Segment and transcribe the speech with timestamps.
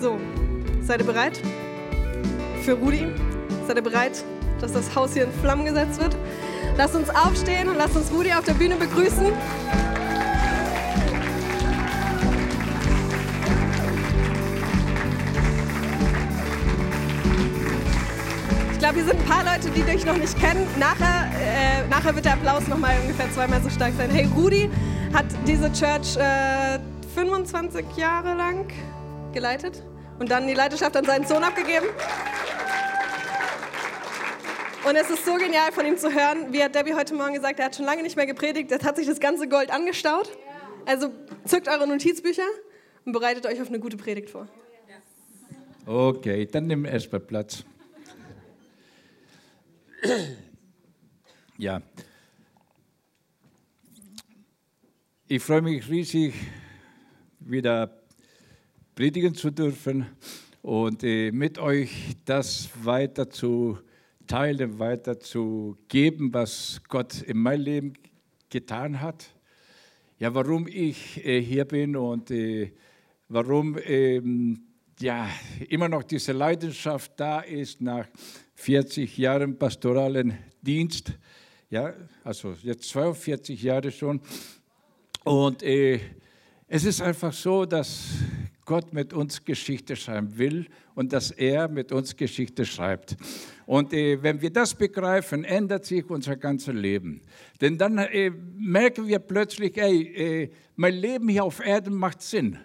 [0.00, 0.16] So,
[0.80, 1.40] seid ihr bereit?
[2.62, 3.04] Für Rudi?
[3.66, 4.22] Seid ihr bereit,
[4.60, 6.16] dass das Haus hier in Flammen gesetzt wird?
[6.76, 9.26] Lasst uns aufstehen und lasst uns Rudi auf der Bühne begrüßen.
[18.72, 20.64] Ich glaube, hier sind ein paar Leute, die dich noch nicht kennen.
[20.78, 24.10] Nachher, äh, nachher wird der Applaus noch mal ungefähr zweimal so stark sein.
[24.10, 24.70] Hey, Rudi
[25.12, 26.78] hat diese Church äh,
[27.16, 28.66] 25 Jahre lang
[29.32, 29.82] geleitet
[30.18, 31.86] und dann die Leiterschaft an seinen Sohn abgegeben.
[34.88, 37.58] Und es ist so genial von ihm zu hören, wie hat Debbie heute Morgen gesagt,
[37.58, 40.30] er hat schon lange nicht mehr gepredigt, er hat sich das ganze Gold angestaut.
[40.86, 41.12] Also
[41.44, 42.46] zückt eure Notizbücher
[43.04, 44.48] und bereitet euch auf eine gute Predigt vor.
[45.84, 47.64] Okay, dann nimm erstmal Platz.
[51.56, 51.82] Ja.
[55.26, 56.34] Ich freue mich riesig,
[57.40, 57.97] wieder
[58.98, 60.06] predigen zu dürfen
[60.60, 63.78] und äh, mit euch das weiter zu
[64.26, 67.92] teilen, weiter zu geben, was Gott in meinem Leben
[68.50, 69.24] getan hat.
[70.18, 72.72] Ja, warum ich äh, hier bin und äh,
[73.28, 74.62] warum ähm,
[74.98, 75.28] ja,
[75.68, 78.08] immer noch diese Leidenschaft da ist nach
[78.56, 81.12] 40 Jahren pastoralen Dienst.
[81.70, 81.94] Ja,
[82.24, 84.20] also jetzt 42 Jahre schon.
[85.22, 86.00] Und äh,
[86.66, 88.08] es ist einfach so, dass
[88.68, 93.16] Gott mit uns Geschichte schreiben will und dass er mit uns Geschichte schreibt.
[93.64, 97.22] Und äh, wenn wir das begreifen, ändert sich unser ganzes Leben.
[97.62, 102.58] Denn dann äh, merken wir plötzlich, ey, äh, mein Leben hier auf Erden macht Sinn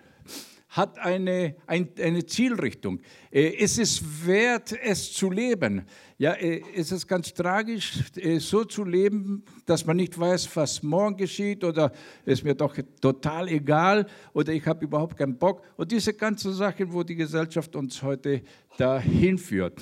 [0.73, 2.99] hat eine, ein, eine Zielrichtung.
[3.29, 5.83] Äh, es ist wert, es zu leben.
[6.17, 10.81] Ja, äh, es ist ganz tragisch, äh, so zu leben, dass man nicht weiß, was
[10.81, 11.91] morgen geschieht oder
[12.25, 15.61] es ist mir doch total egal oder ich habe überhaupt keinen Bock.
[15.77, 18.41] Und diese ganzen Sachen, wo die Gesellschaft uns heute
[18.75, 19.79] dahin führt.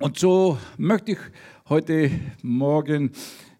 [0.00, 1.18] Und so möchte ich
[1.68, 2.10] heute
[2.42, 3.12] Morgen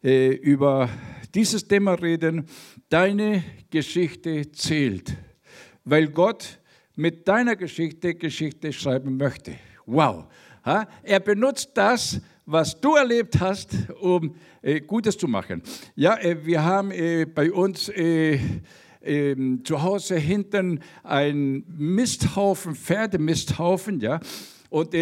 [0.03, 0.91] über
[1.33, 2.45] dieses Thema reden.
[2.89, 5.17] Deine Geschichte zählt
[5.85, 6.61] weil Gott
[6.97, 9.55] mit deiner Geschichte Geschichte schreiben möchte.
[9.87, 10.27] Wow.
[11.03, 15.63] Er benutzt das, was du erlebt hast, um äh, Gutes zu machen.
[15.95, 24.21] Ja, äh, wir haben äh, bei uns ähm, zu Hause hinten einen Misthaufen, Pferdemisthaufen, ja,
[24.71, 24.95] und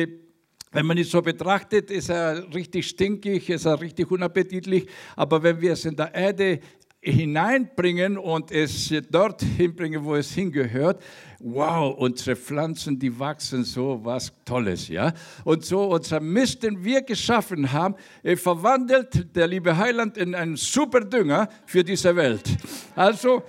[0.73, 4.87] wenn man ihn so betrachtet, ist er richtig stinkig, ist er richtig unappetitlich.
[5.17, 6.61] Aber wenn wir es in der Erde
[7.05, 11.03] hineinbringen und es dort hinbringen, wo es hingehört.
[11.41, 15.13] Wow, unsere Pflanzen, die wachsen so was Tolles, ja.
[15.45, 17.97] Und so unser Mist, den wir geschaffen haben,
[18.37, 22.49] verwandelt der liebe Heiland in einen super Dünger für diese Welt.
[22.95, 23.43] Also,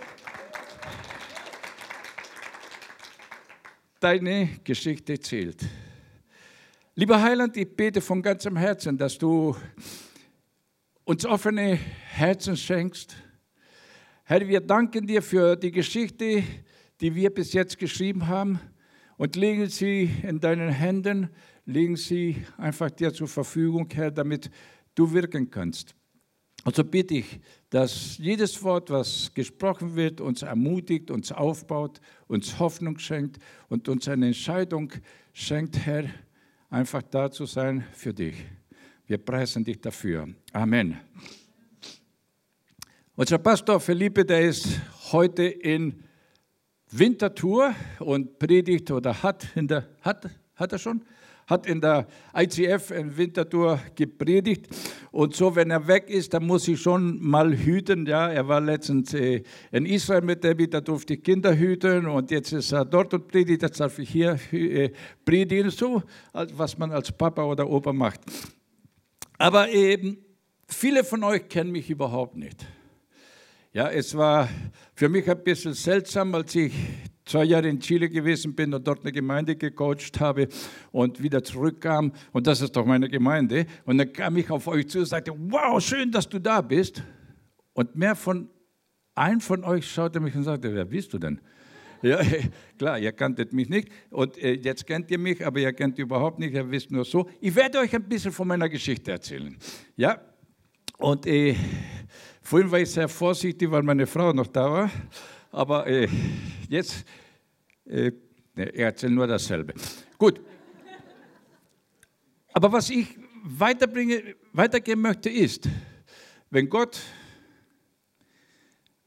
[4.00, 5.64] deine Geschichte zählt.
[6.96, 9.56] Lieber Heiland, ich bete von ganzem Herzen, dass du
[11.04, 11.78] uns offene
[12.10, 13.16] Herzen schenkst,
[14.26, 16.44] Herr, wir danken dir für die Geschichte,
[17.02, 18.58] die wir bis jetzt geschrieben haben
[19.18, 21.28] und legen sie in deinen Händen,
[21.66, 24.50] legen sie einfach dir zur Verfügung, Herr, damit
[24.96, 25.94] du wirken kannst.
[26.64, 32.98] Also bitte ich, dass jedes Wort, was gesprochen wird, uns ermutigt, uns aufbaut, uns Hoffnung
[33.00, 34.90] schenkt und uns eine Entscheidung
[35.34, 36.06] schenkt, Herr,
[36.70, 38.36] einfach da zu sein für dich.
[39.06, 40.30] Wir preisen dich dafür.
[40.54, 40.98] Amen.
[43.16, 44.68] Unser Pastor Felipe, der ist
[45.12, 46.04] heute in
[46.90, 51.06] Wintertour und predigt oder hat in der, hat, hat er schon?
[51.46, 54.68] Hat in der ICF in Wintertour gepredigt.
[55.12, 58.08] Und so, wenn er weg ist, dann muss ich schon mal hüten.
[58.08, 62.08] Ja, er war letztens äh, in Israel mit Debbie, da durfte ich Kinder hüten.
[62.08, 63.62] Und jetzt ist er dort und predigt.
[63.62, 64.90] Jetzt darf ich hier äh,
[65.24, 65.70] predigen.
[65.70, 66.02] So,
[66.34, 68.22] was man als Papa oder Opa macht.
[69.38, 70.18] Aber eben,
[70.68, 72.66] viele von euch kennen mich überhaupt nicht.
[73.76, 74.48] Ja, es war
[74.94, 76.72] für mich ein bisschen seltsam, als ich
[77.26, 80.48] zwei Jahre in Chile gewesen bin und dort eine Gemeinde gecoacht habe
[80.92, 82.14] und wieder zurückkam.
[82.34, 83.66] Und das ist doch meine Gemeinde.
[83.86, 87.02] Und dann kam ich auf euch zu und sagte, wow, schön, dass du da bist.
[87.74, 88.48] Und mehr von,
[89.16, 91.42] ein von euch schaute mich und sagte, wer bist du denn?
[92.04, 92.20] Ja,
[92.78, 96.38] klar, ihr kanntet mich nicht und äh, jetzt kennt ihr mich, aber ihr kennt überhaupt
[96.38, 97.30] nicht, ihr wisst nur so.
[97.40, 99.56] Ich werde euch ein bisschen von meiner Geschichte erzählen.
[99.96, 100.20] Ja,
[100.98, 101.56] und äh,
[102.44, 104.92] Vorhin war ich sehr vorsichtig, weil meine Frau noch da war.
[105.50, 106.10] Aber äh,
[106.68, 107.06] jetzt,
[107.86, 108.12] äh,
[108.54, 109.74] ne, er erzählt nur dasselbe.
[110.18, 110.42] Gut.
[112.54, 113.08] Aber was ich
[113.44, 115.70] weiterbringe, weitergeben möchte, ist,
[116.50, 117.00] wenn Gott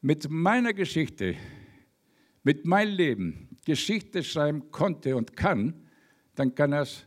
[0.01, 1.35] mit meiner Geschichte,
[2.43, 5.87] mit meinem Leben Geschichte schreiben konnte und kann,
[6.35, 7.05] dann kann er es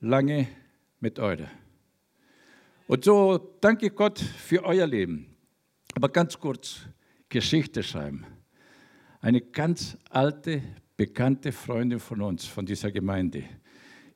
[0.00, 0.46] lange
[1.00, 1.50] mit eurer.
[2.86, 5.33] Und so danke Gott für euer Leben.
[5.94, 6.80] Aber ganz kurz,
[7.28, 8.26] Geschichte schreiben.
[9.20, 10.60] Eine ganz alte,
[10.96, 13.44] bekannte Freundin von uns, von dieser Gemeinde,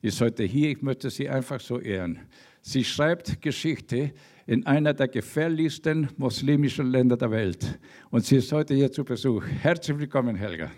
[0.01, 0.71] ist heute hier.
[0.71, 2.19] Ich möchte sie einfach so ehren.
[2.61, 4.13] Sie schreibt Geschichte
[4.45, 7.79] in einer der gefährlichsten muslimischen Länder der Welt.
[8.09, 9.43] Und sie ist heute hier zu Besuch.
[9.61, 10.69] Herzlich willkommen, Helga.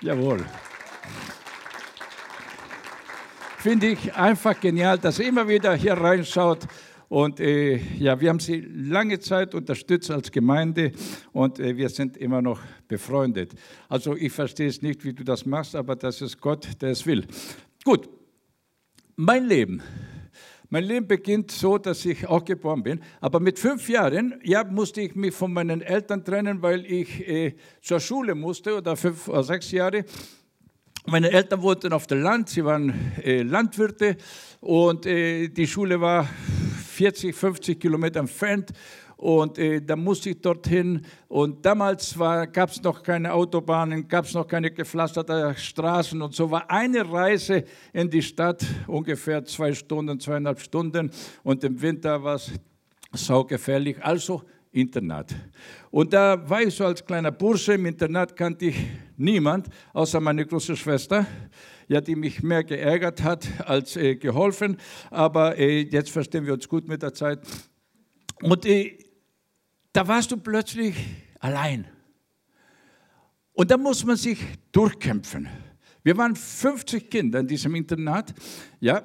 [0.00, 0.44] Jawohl.
[3.58, 6.66] Finde ich einfach genial, dass sie immer wieder hier reinschaut.
[7.08, 10.92] Und äh, ja, wir haben sie lange Zeit unterstützt als Gemeinde
[11.32, 13.52] und äh, wir sind immer noch befreundet.
[13.88, 17.06] Also ich verstehe es nicht, wie du das machst, aber das ist Gott, der es
[17.06, 17.26] will.
[17.84, 18.08] Gut,
[19.16, 19.82] mein Leben.
[20.70, 23.00] Mein Leben beginnt so, dass ich auch geboren bin.
[23.20, 27.54] Aber mit fünf Jahren ja, musste ich mich von meinen Eltern trennen, weil ich äh,
[27.80, 30.04] zur Schule musste, oder fünf oder sechs Jahre.
[31.06, 32.92] Meine Eltern wohnten auf dem Land, sie waren
[33.22, 34.16] äh, Landwirte
[34.60, 36.26] und äh, die Schule war
[36.94, 38.72] 40, 50 Kilometer entfernt
[39.16, 41.04] und äh, da musste ich dorthin.
[41.28, 46.50] Und damals gab es noch keine Autobahnen, gab es noch keine gepflasterten Straßen und so
[46.50, 51.10] war eine Reise in die Stadt ungefähr zwei Stunden, zweieinhalb Stunden
[51.42, 52.52] und im Winter war es
[53.12, 53.96] saugefährlich.
[54.02, 54.42] Also
[54.72, 55.34] Internat.
[55.90, 58.76] Und da war ich so als kleiner Bursche, im Internat kannte ich
[59.16, 61.24] niemand, außer meine große Schwester,
[61.88, 64.78] ja, die mich mehr geärgert hat als äh, geholfen.
[65.10, 67.40] Aber äh, jetzt verstehen wir uns gut mit der Zeit.
[68.42, 68.98] Und äh,
[69.92, 70.96] da warst du plötzlich
[71.38, 71.86] allein.
[73.52, 74.38] Und da muss man sich
[74.72, 75.48] durchkämpfen.
[76.02, 78.34] Wir waren 50 Kinder in diesem Internat,
[78.80, 79.04] ja,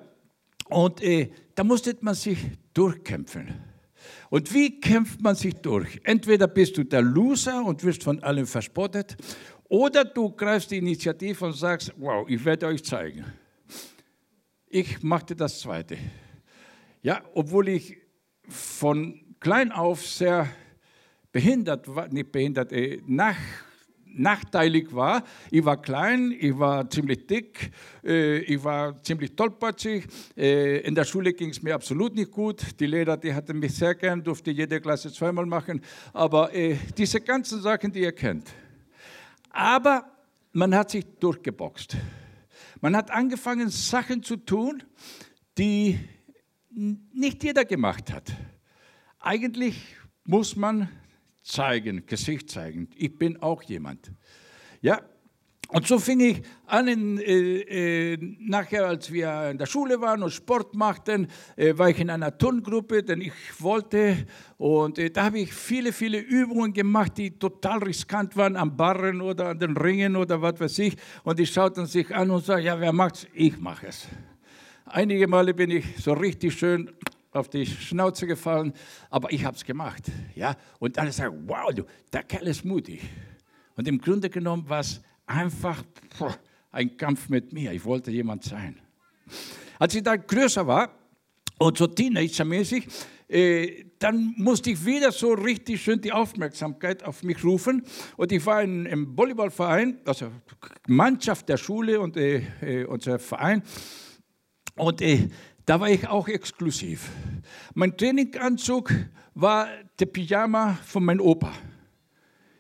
[0.70, 2.38] und äh, da musste man sich
[2.74, 3.54] durchkämpfen.
[4.30, 6.00] Und wie kämpft man sich durch?
[6.04, 9.18] Entweder bist du der Loser und wirst von allen verspottet,
[9.70, 13.24] oder du greifst die Initiative und sagst, wow, ich werde euch zeigen.
[14.68, 15.98] Ich machte das Zweite.
[17.02, 17.98] Ja, obwohl ich
[18.48, 20.50] von klein auf sehr
[21.32, 23.38] behindert war, nicht behindert, äh, nach,
[24.06, 25.24] nachteilig war.
[25.52, 27.72] Ich war klein, ich war ziemlich dick,
[28.04, 30.06] äh, ich war ziemlich tollpatschig.
[30.36, 32.80] Äh, in der Schule ging es mir absolut nicht gut.
[32.80, 35.80] Die Lehrer, die hatten mich sehr gern, durfte jede Klasse zweimal machen.
[36.12, 36.50] Aber
[36.98, 38.52] diese ganzen Sachen, die ihr kennt.
[39.50, 40.12] Aber
[40.52, 41.98] man hat sich durchgeboxt.
[42.82, 44.84] Man hat angefangen, Sachen zu tun,
[45.58, 46.00] die
[46.70, 48.32] nicht jeder gemacht hat.
[49.20, 50.90] Eigentlich muss man
[51.44, 52.90] zeigen, Gesicht zeigen.
[52.96, 54.12] Ich bin auch jemand.
[54.82, 55.02] Ja,
[55.72, 56.88] und so fing ich an,
[57.20, 62.00] äh, äh, nachher, als wir in der Schule waren und Sport machten, äh, war ich
[62.00, 64.26] in einer Turngruppe, denn ich wollte.
[64.58, 69.22] Und äh, da habe ich viele, viele Übungen gemacht, die total riskant waren, am Barren
[69.22, 70.96] oder an den Ringen oder was weiß ich.
[71.24, 73.28] Und die schauten sich an und sagten, ja, wer macht's?
[73.34, 74.08] Ich mache es.
[74.86, 76.90] Einige Male bin ich so richtig schön
[77.32, 78.74] auf die Schnauze gefallen,
[79.12, 80.02] aber ich habe es gemacht.
[80.34, 80.56] Ja?
[80.80, 83.02] Und alle sagen, wow, du, der Kerl ist mutig.
[83.76, 85.84] Und im Grunde genommen war es einfach
[86.72, 87.72] ein Kampf mit mir.
[87.72, 88.80] Ich wollte jemand sein.
[89.78, 90.92] Als ich dann größer war
[91.58, 92.88] und so teenagermäßig,
[93.28, 97.84] äh, dann musste ich wieder so richtig schön die Aufmerksamkeit auf mich rufen.
[98.18, 100.32] Und ich war in, im Volleyballverein, also
[100.88, 103.62] Mannschaft der Schule und äh, äh, unser Verein.
[104.76, 105.30] Und äh,
[105.66, 107.10] da war ich auch exklusiv.
[107.76, 108.92] Mein Traininganzug
[109.36, 109.68] war
[110.00, 111.54] der Pyjama von meinem Opa.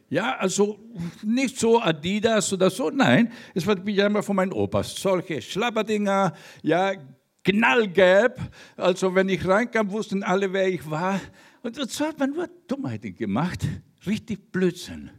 [0.10, 0.80] Ja, also
[1.24, 4.82] nicht so Adidas oder so, nein, es war der Pyjama von meinem Opa.
[4.84, 6.94] Solche Schlapperdinger, ja,
[7.44, 8.40] knallgelb.
[8.76, 11.20] Also wenn ich reinkam, wussten alle, wer ich war.
[11.62, 13.68] Und so hat man nur Dummheiten gemacht,
[14.08, 15.12] richtig Blödsinn.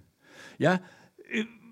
[0.58, 0.80] Ja,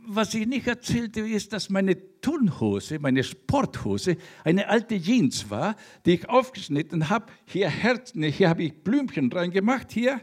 [0.06, 6.14] was ich nicht erzählte, ist, dass meine Turnhose, meine Sporthose, eine alte Jeans war, die
[6.14, 7.26] ich aufgeschnitten habe.
[7.44, 10.20] Hier, Herz, hier habe ich Blümchen reingemacht, hier,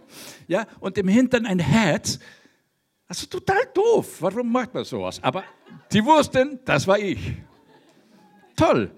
[0.48, 2.20] ja, und im Hintern ein Herz.
[3.08, 4.18] Also total doof.
[4.22, 5.22] Warum macht man sowas?
[5.22, 5.44] Aber
[5.92, 7.34] die wussten, das war ich.
[8.56, 8.92] Toll.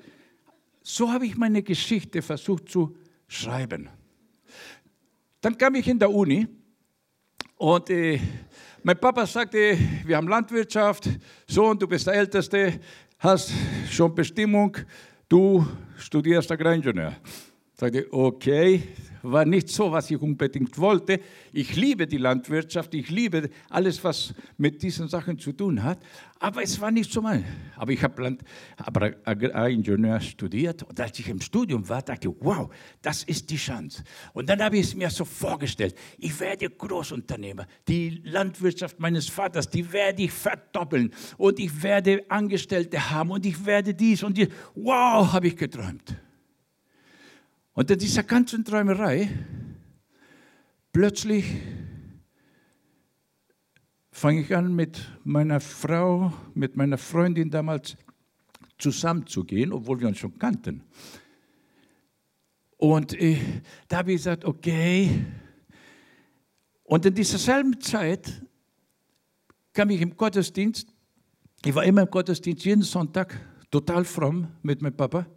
[0.82, 2.96] So habe ich meine Geschichte versucht zu
[3.28, 3.90] schreiben.
[5.42, 6.48] Dann kam ich in der Uni
[7.58, 8.20] und äh,
[8.84, 11.10] mein Papa sagte, wir haben Landwirtschaft,
[11.48, 12.80] Sohn, du bist der Älteste,
[13.20, 13.52] hast
[13.90, 14.78] schon Bestimmung,
[15.28, 15.66] du
[15.98, 17.18] studierst Agraringenieur.
[17.74, 18.84] Sagte, okay,
[19.24, 21.20] war nicht so, was ich unbedingt wollte.
[21.54, 26.00] Ich liebe die Landwirtschaft, ich liebe alles, was mit diesen Sachen zu tun hat,
[26.40, 27.44] aber es war nicht so mein.
[27.76, 28.44] Aber ich habe Land,
[28.78, 32.70] Agraringenieur studiert und als ich im Studium war, dachte ich, wow,
[33.02, 34.04] das ist die Chance.
[34.34, 39.70] Und dann habe ich es mir so vorgestellt, ich werde Großunternehmer, die Landwirtschaft meines Vaters,
[39.70, 44.50] die werde ich verdoppeln und ich werde Angestellte haben und ich werde dies und dies.
[44.76, 46.16] Wow, habe ich geträumt.
[47.78, 49.30] Und in dieser ganzen Träumerei,
[50.92, 51.46] plötzlich
[54.10, 57.96] fange ich an, mit meiner Frau, mit meiner Freundin damals
[58.80, 60.82] zusammenzugehen, obwohl wir uns schon kannten.
[62.78, 63.38] Und äh,
[63.88, 65.24] da habe ich gesagt, okay.
[66.82, 68.42] Und in dieser selben Zeit
[69.72, 70.96] kam ich im Gottesdienst.
[71.64, 75.28] Ich war immer im Gottesdienst, jeden Sonntag, total fromm mit meinem Papa.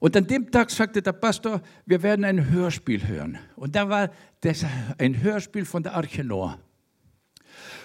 [0.00, 3.38] Und an dem Tag sagte der Pastor, wir werden ein Hörspiel hören.
[3.56, 4.64] Und da war das
[4.98, 6.58] ein Hörspiel von der Arche Noah.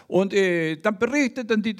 [0.07, 1.75] Und äh, dann berichtet dann die,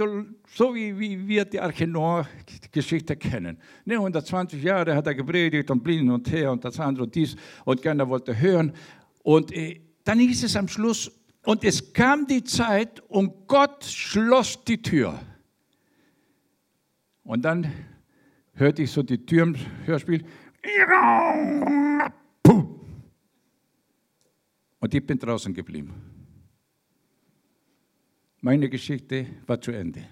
[0.56, 3.58] so wie, wie wir die Arche Noah-Geschichte kennen.
[3.86, 7.36] Ne, 120 Jahre hat er gepredigt und blind und her und das andere und dies
[7.66, 8.74] und keiner wollte hören.
[9.22, 11.12] Und äh, dann hieß es am Schluss,
[11.46, 15.20] und es kam die Zeit und Gott schloss die Tür.
[17.24, 17.72] Und dann
[18.54, 19.56] hörte ich so die Tür im
[19.86, 20.26] Hörspiel.
[24.80, 25.94] Und ich bin draußen geblieben.
[28.42, 30.06] Meine Geschichte war zu Ende.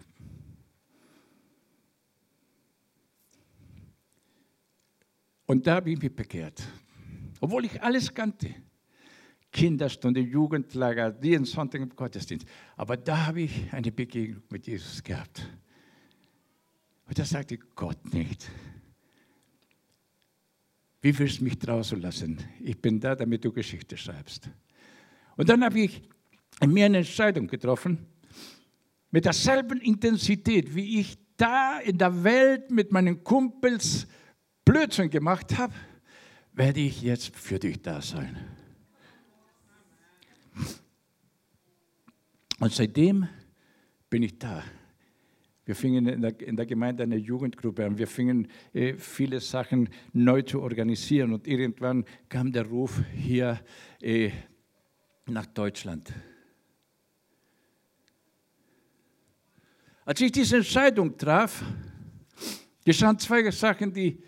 [5.46, 6.64] Und da habe ich mich bekehrt.
[7.42, 8.56] Obwohl ich alles kannte.
[9.52, 12.48] Kinderstunde, Jugendlager, jeden Sonntag im Gottesdienst.
[12.78, 15.46] Aber da habe ich eine Begegnung mit Jesus gehabt.
[17.12, 18.50] Und da sagte Gott nicht.
[21.02, 22.40] Wie willst du mich draußen lassen?
[22.62, 24.50] Ich bin da, damit du Geschichte schreibst.
[25.36, 26.02] Und dann habe ich
[26.62, 27.98] in mir eine Entscheidung getroffen,
[29.10, 34.08] mit derselben Intensität, wie ich da in der Welt mit meinen Kumpels
[34.64, 35.74] Blödsinn gemacht habe,
[36.54, 38.38] werde ich jetzt für dich da sein.
[42.58, 43.28] Und seitdem
[44.10, 44.64] bin ich da.
[45.72, 47.98] Wir fingen in der, in der, Gemeinde eine Jugendgruppe an.
[47.98, 51.32] Wir fingen äh, viele Sachen neu zu organisieren.
[51.32, 53.58] Und irgendwann kam der Ruf hier
[54.02, 54.32] äh,
[55.28, 56.12] nach Deutschland.
[60.04, 61.64] Als ich diese Entscheidung traf,
[62.84, 64.22] geschahen zwei Sachen, die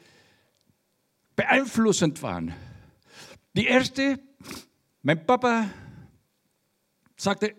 [1.35, 2.53] beeinflussend waren.
[3.53, 4.17] Die erste,
[5.01, 5.69] mein Papa
[7.17, 7.53] sagte,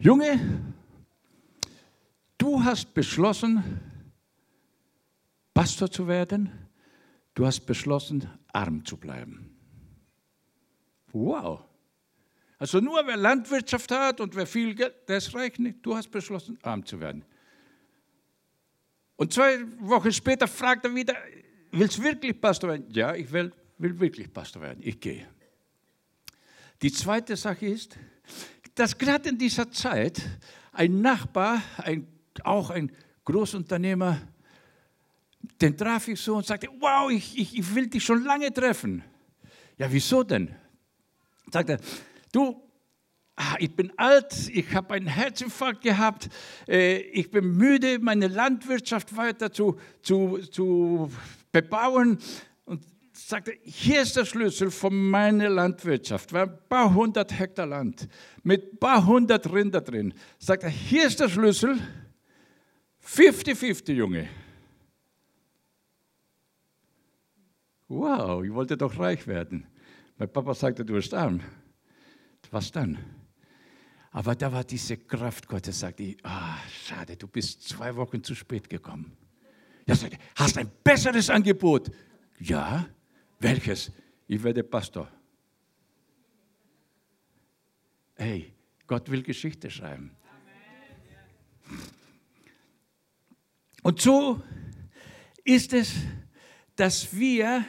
[0.00, 0.74] Junge,
[2.46, 3.80] Du hast beschlossen,
[5.52, 6.48] Pastor zu werden.
[7.34, 9.50] Du hast beschlossen, arm zu bleiben.
[11.10, 11.64] Wow.
[12.56, 15.78] Also nur wer Landwirtschaft hat und wer viel Geld, das reicht nicht.
[15.82, 17.24] Du hast beschlossen, arm zu werden.
[19.16, 21.16] Und zwei Wochen später fragt er wieder,
[21.72, 22.86] willst du wirklich Pastor werden?
[22.90, 24.78] Ja, ich will, will wirklich Pastor werden.
[24.84, 25.26] Ich gehe.
[26.80, 27.98] Die zweite Sache ist,
[28.76, 30.22] dass gerade in dieser Zeit
[30.70, 32.06] ein Nachbar, ein
[32.44, 32.92] auch ein
[33.24, 34.20] Großunternehmer,
[35.60, 39.02] den traf ich so und sagte, wow, ich, ich, ich will dich schon lange treffen.
[39.78, 40.54] Ja, wieso denn?
[41.50, 41.78] Sagt er,
[42.32, 42.60] du,
[43.36, 46.28] ah, ich bin alt, ich habe einen Herzinfarkt gehabt,
[46.68, 51.10] äh, ich bin müde, meine Landwirtschaft weiter zu, zu, zu
[51.52, 52.18] bebauen.
[52.64, 56.32] Und sagte, hier ist der Schlüssel von meiner Landwirtschaft.
[56.32, 58.08] Wir haben ein paar hundert Hektar Land
[58.42, 60.12] mit ein paar hundert Rinder drin.
[60.38, 61.78] Sagt er, hier ist der Schlüssel
[63.06, 64.28] 50-50, Junge.
[67.88, 69.66] Wow, ich wollte doch reich werden.
[70.18, 71.40] Mein Papa sagte, du bist arm.
[72.50, 72.98] Was dann?
[74.10, 78.34] Aber da war diese Kraft Gottes, sagte ich, ah, schade, du bist zwei Wochen zu
[78.34, 79.16] spät gekommen.
[79.86, 81.90] Ja, sagte, hast ein besseres Angebot?
[82.38, 82.88] Ja,
[83.38, 83.92] welches?
[84.26, 85.08] Ich werde Pastor.
[88.14, 88.54] Hey,
[88.86, 90.15] Gott will Geschichte schreiben.
[93.86, 94.42] Und so
[95.44, 95.92] ist es,
[96.74, 97.64] dass wir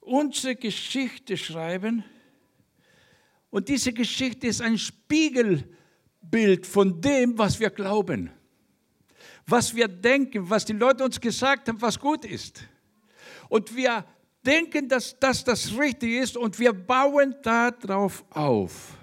[0.00, 2.04] unsere Geschichte schreiben
[3.48, 8.32] und diese Geschichte ist ein Spiegelbild von dem, was wir glauben,
[9.46, 12.62] was wir denken, was die Leute uns gesagt haben, was gut ist.
[13.48, 14.04] Und wir
[14.44, 18.98] denken, dass das das Richtige ist und wir bauen darauf auf.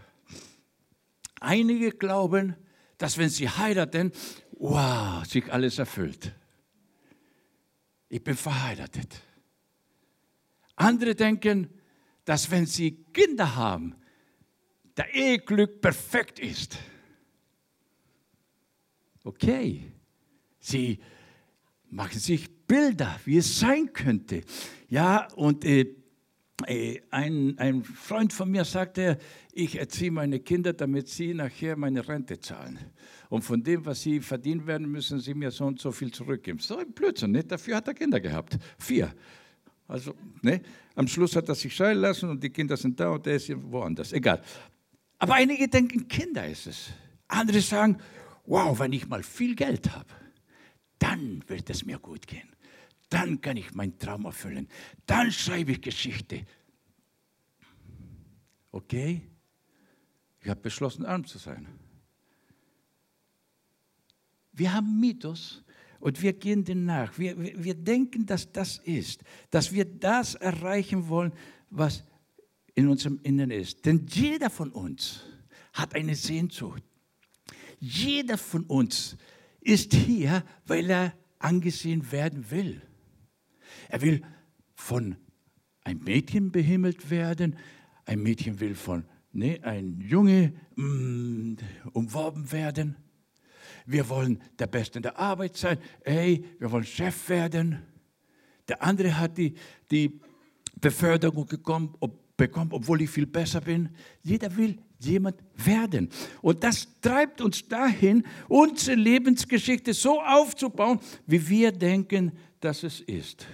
[1.40, 2.56] Einige glauben,
[3.00, 4.12] dass wenn sie heiraten,
[4.60, 6.34] wow, sich alles erfüllt.
[8.10, 9.22] Ich bin verheiratet.
[10.76, 11.70] Andere denken,
[12.26, 13.96] dass wenn sie Kinder haben,
[14.96, 16.78] der Eheglück perfekt ist.
[19.24, 19.92] Okay,
[20.60, 21.00] sie
[21.90, 24.44] machen sich Bilder, wie es sein könnte.
[24.90, 25.96] Ja, und äh,
[27.12, 29.18] ein, ein Freund von mir sagte,
[29.52, 32.80] ich erziehe meine Kinder, damit sie nachher meine Rente zahlen.
[33.30, 36.60] Und von dem, was sie verdienen werden, müssen sie mir so und so viel zurückgeben.
[36.60, 37.52] So ein Blödsinn, nicht?
[37.52, 38.58] dafür hat er Kinder gehabt.
[38.78, 39.14] Vier.
[39.88, 40.62] Also, ne?
[40.96, 43.52] Am Schluss hat er sich scheiden lassen und die Kinder sind da und der ist
[43.72, 44.14] woanders.
[44.14, 44.42] Egal.
[45.18, 46.90] Aber einige denken, Kinder ist es.
[47.28, 47.98] Andere sagen,
[48.46, 50.10] wow, wenn ich mal viel Geld habe,
[50.98, 52.50] dann wird es mir gut gehen.
[53.10, 54.68] Dann kann ich meinen Traum erfüllen.
[55.06, 56.46] Dann schreibe ich Geschichte.
[58.72, 59.22] Okay?
[60.42, 61.68] Ich habe beschlossen, arm zu sein.
[64.52, 65.64] Wir haben Mythos
[66.00, 67.18] und wir gehen den nach.
[67.18, 71.34] Wir, wir, wir denken, dass das ist, dass wir das erreichen wollen,
[71.70, 72.04] was
[72.76, 73.86] in unserem Inneren ist.
[73.86, 75.24] Denn jeder von uns
[75.74, 76.84] hat eine Sehnsucht.
[77.80, 79.18] Jeder von uns
[79.62, 82.82] ist hier, weil er angesehen werden will.
[83.90, 84.22] Er will
[84.76, 85.16] von
[85.84, 87.56] einem Mädchen behimmelt werden,
[88.06, 91.56] ein Mädchen will von ne, ein Junge mm,
[91.94, 92.96] umworben werden.
[93.86, 95.78] Wir wollen der Beste in der Arbeit sein.
[96.04, 97.82] Hey, wir wollen Chef werden.
[98.68, 99.54] Der andere hat die,
[99.90, 100.20] die
[100.80, 103.90] Beförderung gekommen, ob, bekommen, obwohl ich viel besser bin.
[104.22, 106.10] Jeder will jemand werden.
[106.42, 113.48] Und das treibt uns dahin, unsere Lebensgeschichte so aufzubauen, wie wir denken, dass es ist.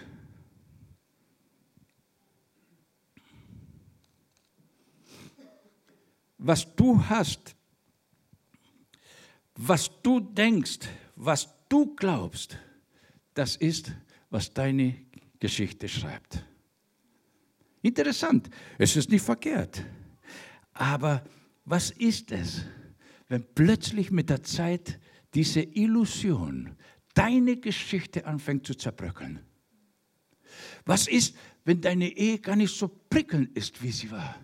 [6.37, 7.55] Was du hast,
[9.55, 12.57] was du denkst, was du glaubst,
[13.33, 13.91] das ist,
[14.29, 14.95] was deine
[15.39, 16.43] Geschichte schreibt.
[17.81, 19.83] Interessant, es ist nicht verkehrt.
[20.73, 21.23] Aber
[21.65, 22.65] was ist es,
[23.27, 24.99] wenn plötzlich mit der Zeit
[25.33, 26.75] diese Illusion,
[27.15, 29.39] deine Geschichte anfängt zu zerbröckeln?
[30.85, 34.35] Was ist, wenn deine Ehe gar nicht so prickelnd ist, wie sie war?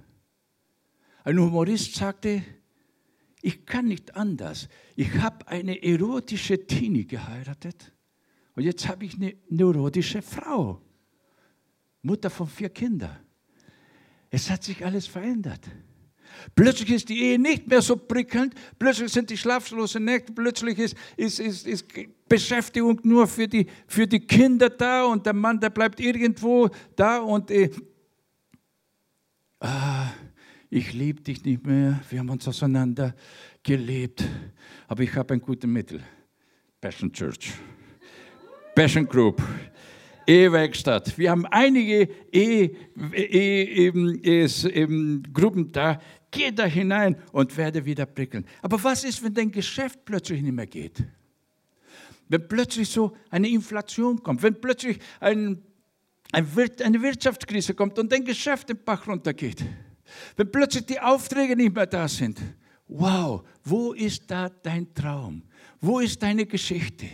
[1.23, 2.43] Ein Humorist sagte,
[3.43, 4.67] ich kann nicht anders.
[4.95, 7.91] Ich habe eine erotische Teenie geheiratet
[8.55, 10.81] und jetzt habe ich eine neurotische Frau,
[12.01, 13.17] Mutter von vier Kindern.
[14.29, 15.69] Es hat sich alles verändert.
[16.55, 20.95] Plötzlich ist die Ehe nicht mehr so prickelnd, plötzlich sind die schlaflosen Nächte, plötzlich ist,
[21.17, 21.85] ist, ist, ist
[22.27, 27.19] Beschäftigung nur für die, für die Kinder da und der Mann, der bleibt irgendwo da
[27.19, 27.69] und äh,
[29.59, 30.11] ah,
[30.69, 33.13] ich liebe dich nicht mehr, wir haben uns auseinander
[33.63, 34.23] gelebt,
[34.87, 36.01] aber ich habe ein gutes Mittel.
[36.79, 37.51] Passion Church,
[38.73, 39.41] Passion Group.
[40.27, 41.17] Ehewerkstatt.
[41.17, 42.75] Wir haben einige Ehe,
[43.13, 45.99] Ehe, eben, eben, Gruppen da.
[46.29, 48.45] Geh da hinein und werde wieder prickeln.
[48.61, 51.03] Aber was ist, wenn dein Geschäft plötzlich nicht mehr geht?
[52.29, 55.61] Wenn plötzlich so eine Inflation kommt, wenn plötzlich ein,
[56.31, 59.65] eine Wirtschaftskrise kommt und dein Geschäft den Bach runtergeht?
[60.37, 62.39] Wenn plötzlich die Aufträge nicht mehr da sind.
[62.87, 65.43] Wow, wo ist da dein Traum?
[65.79, 67.07] Wo ist deine Geschichte?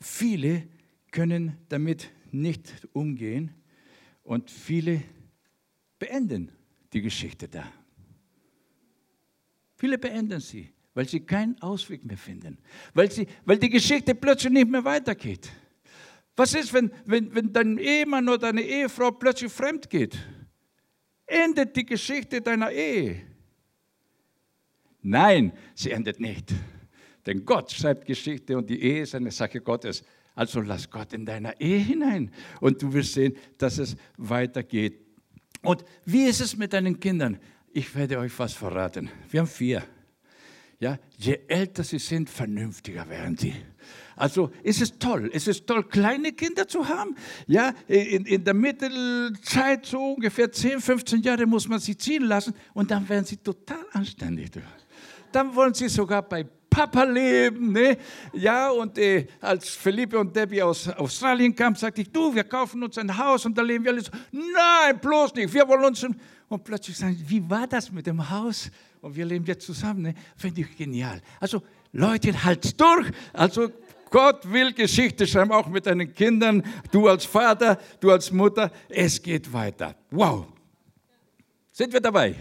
[0.00, 0.68] Viele
[1.12, 3.54] können damit nicht umgehen
[4.24, 5.02] und viele
[6.00, 6.50] beenden
[6.92, 7.72] die Geschichte da.
[9.76, 12.58] Viele beenden sie, weil sie keinen Ausweg mehr finden,
[12.94, 15.48] weil, sie, weil die Geschichte plötzlich nicht mehr weitergeht.
[16.34, 20.18] Was ist, wenn, wenn, wenn dein Ehemann oder deine Ehefrau plötzlich fremd geht?
[21.32, 23.22] endet die Geschichte deiner Ehe.
[25.02, 26.52] Nein, sie endet nicht.
[27.26, 30.04] Denn Gott schreibt Geschichte und die Ehe ist eine Sache Gottes.
[30.34, 35.00] Also lass Gott in deiner Ehe hinein und du wirst sehen, dass es weitergeht.
[35.62, 37.38] Und wie ist es mit deinen Kindern?
[37.72, 39.10] Ich werde euch was verraten.
[39.30, 39.82] Wir haben vier.
[40.80, 43.54] Ja, je älter sie sind, vernünftiger werden sie.
[44.16, 47.14] Also ist es toll, ist es toll, kleine Kinder zu haben.
[47.46, 52.54] Ja, in, in der Mittelzeit, so ungefähr 10, 15 Jahre, muss man sie ziehen lassen
[52.74, 54.50] und dann werden sie total anständig.
[55.30, 57.72] Dann wollen sie sogar bei Papa leben.
[57.72, 57.98] Ne?
[58.32, 62.82] Ja, und äh, als Felipe und Debbie aus Australien kamen, sagte ich, du, wir kaufen
[62.82, 64.10] uns ein Haus und da leben wir alle so.
[64.30, 66.06] Nein, bloß nicht, wir wollen uns...
[66.48, 68.70] Und plötzlich sagen wie war das mit dem Haus?
[69.00, 70.02] Und wir leben jetzt zusammen.
[70.02, 70.14] Ne?
[70.36, 71.22] Finde ich genial.
[71.40, 73.10] Also Leute, halt durch.
[73.32, 73.70] Also
[74.10, 76.62] Gott will Geschichte schreiben, auch mit deinen Kindern.
[76.90, 78.70] Du als Vater, du als Mutter.
[78.90, 79.94] Es geht weiter.
[80.10, 80.46] Wow.
[81.70, 82.34] Sind wir dabei?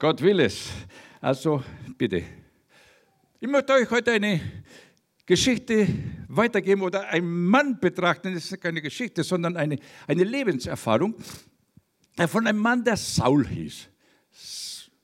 [0.00, 0.70] Gott will es.
[1.20, 1.62] Also
[1.96, 2.24] bitte.
[3.42, 4.40] Ich möchte euch heute eine
[5.26, 5.88] Geschichte
[6.28, 8.32] weitergeben oder einen Mann betrachten.
[8.32, 11.16] Das ist keine Geschichte, sondern eine, eine Lebenserfahrung
[12.28, 13.88] von einem Mann, der Saul hieß.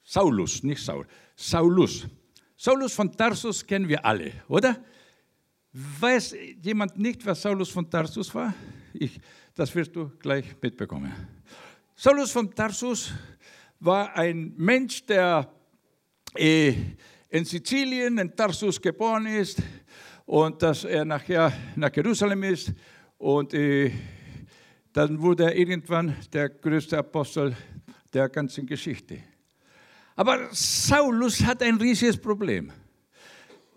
[0.05, 1.05] Saulus, nicht Saul.
[1.35, 2.07] Saulus.
[2.57, 4.85] Saulus von Tarsus kennen wir alle, oder?
[5.72, 8.55] Weiß jemand nicht, was Saulus von Tarsus war?
[8.94, 9.18] Ich,
[9.53, 11.12] das wirst du gleich mitbekommen.
[11.96, 13.11] Saulus von Tarsus
[13.81, 15.53] war ein Mensch, der
[16.37, 16.74] äh,
[17.29, 19.62] in Sizilien, in Tarsus geboren ist
[20.27, 22.73] und dass er nachher nach Jerusalem ist
[23.19, 23.93] und äh,
[24.93, 27.57] dann wurde er irgendwann der größte Apostel
[28.12, 29.23] der ganzen Geschichte.
[30.17, 32.73] Aber Saulus hat ein riesiges Problem.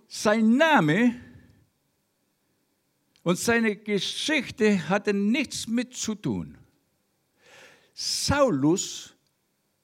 [0.08, 1.16] Sein Name
[3.24, 6.58] und seine Geschichte hatten nichts mit zu tun.
[7.94, 9.14] Saulus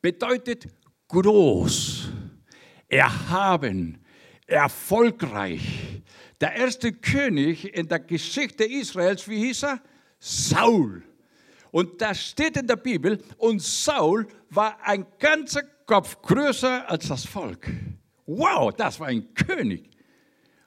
[0.01, 0.67] bedeutet
[1.07, 2.06] groß,
[2.87, 4.03] erhaben,
[4.45, 6.01] erfolgreich.
[6.39, 9.81] Der erste König in der Geschichte Israels, wie hieß er?
[10.19, 11.03] Saul.
[11.71, 17.25] Und da steht in der Bibel, und Saul war ein ganzer Kopf größer als das
[17.25, 17.69] Volk.
[18.25, 19.89] Wow, das war ein König.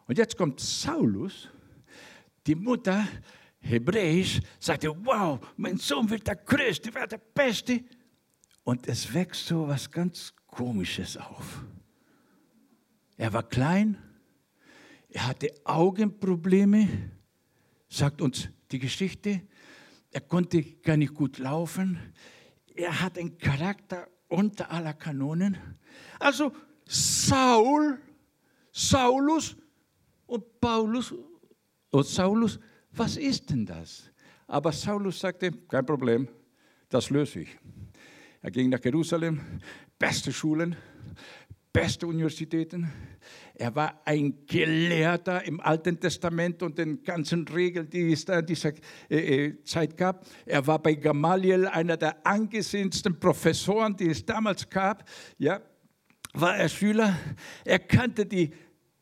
[0.07, 1.49] Und jetzt kommt Saulus,
[2.47, 3.07] die Mutter,
[3.61, 7.85] hebräisch, sagte, wow, mein Sohn wird der Größte, wird der Beste.
[8.65, 11.63] Und es wächst so was ganz Komisches auf.
[13.21, 13.99] Er war klein,
[15.11, 16.89] er hatte Augenprobleme,
[17.87, 19.43] sagt uns die Geschichte.
[20.11, 21.99] Er konnte gar nicht gut laufen.
[22.75, 25.59] Er hat einen Charakter unter aller Kanonen.
[26.19, 26.51] Also
[26.87, 27.99] Saul,
[28.73, 29.55] Saulus
[30.25, 31.15] und Paulus
[31.91, 32.59] und Saulus,
[32.93, 34.11] was ist denn das?
[34.47, 36.27] Aber Saulus sagte, kein Problem,
[36.89, 37.59] das löse ich.
[38.41, 39.61] Er ging nach Jerusalem,
[39.99, 40.75] beste Schulen,
[41.73, 42.91] beste Universitäten.
[43.55, 48.47] Er war ein Gelehrter im Alten Testament und den ganzen Regeln, die es da in
[48.47, 48.73] dieser
[49.09, 50.27] äh, äh, Zeit gab.
[50.47, 55.09] Er war bei Gamaliel einer der angesehensten Professoren, die es damals gab.
[55.39, 55.61] Ja,
[56.33, 57.17] war er Schüler.
[57.65, 58.53] Er kannte die,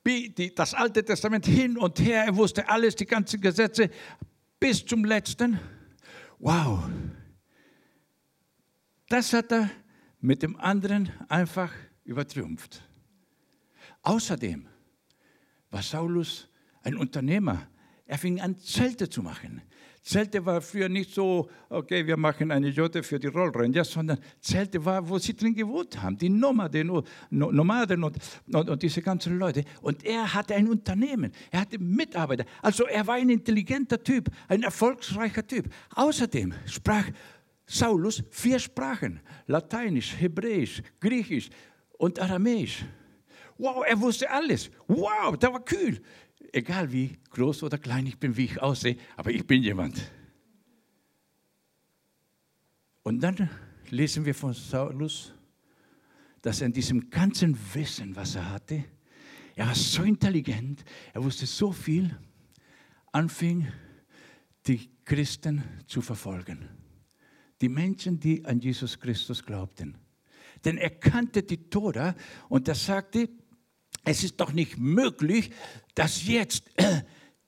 [0.06, 2.24] die, das Alte Testament hin und her.
[2.24, 3.90] Er wusste alles, die ganzen Gesetze
[4.60, 5.58] bis zum letzten.
[6.38, 6.84] Wow.
[9.08, 9.70] Das hat er
[10.20, 11.72] mit dem anderen einfach
[12.08, 12.82] übertriumpft.
[14.02, 14.66] Außerdem
[15.70, 16.48] war Saulus
[16.82, 17.68] ein Unternehmer.
[18.06, 19.60] Er fing an, Zelte zu machen.
[20.02, 24.82] Zelte war früher nicht so, okay, wir machen eine Jote für die Rollranger, sondern Zelte
[24.82, 26.90] war, wo sie drin gewohnt haben, die Nomaden,
[27.28, 28.16] Nomaden und,
[28.50, 29.64] und, und, diese ganzen Leute.
[29.82, 32.46] Und er hatte ein Unternehmen, er hatte Mitarbeiter.
[32.62, 35.68] Also er war ein intelligenter Typ, ein erfolgsreicher Typ.
[35.94, 37.04] Außerdem sprach
[37.66, 41.50] Saulus vier Sprachen, Lateinisch, Hebräisch, Griechisch
[41.98, 42.84] und Aramäisch.
[43.58, 44.70] Wow, er wusste alles.
[44.86, 46.00] Wow, der war kühl.
[46.52, 50.00] Egal wie groß oder klein ich bin, wie ich aussehe, aber ich bin jemand.
[53.02, 53.50] Und dann
[53.90, 55.34] lesen wir von Saulus,
[56.40, 58.84] dass er in diesem ganzen Wissen, was er hatte,
[59.56, 62.16] er war so intelligent, er wusste so viel,
[63.10, 63.66] anfing,
[64.66, 66.68] die Christen zu verfolgen.
[67.60, 69.96] Die Menschen, die an Jesus Christus glaubten.
[70.64, 72.14] Denn er kannte die Tora
[72.48, 73.28] und er sagte,
[74.04, 75.50] es ist doch nicht möglich,
[75.94, 77.02] dass jetzt äh,